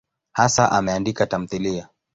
Hasa 0.33 0.71
ameandika 0.71 1.25
tamthiliya. 1.27 1.89